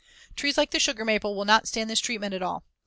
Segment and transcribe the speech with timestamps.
[0.35, 2.63] Trees like the sugar maple will not stand this treatment at all.